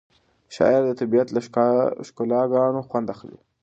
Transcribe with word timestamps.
شاعر 0.55 0.81
د 0.87 0.91
طبیعت 1.01 1.27
له 1.35 1.39
ښکلاګانو 2.07 2.79
خوند 2.87 3.07
اخلي. 3.13 3.39